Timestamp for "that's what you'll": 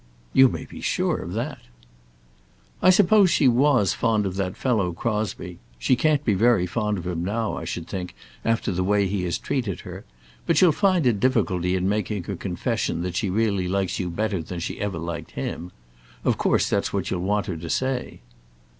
16.67-17.21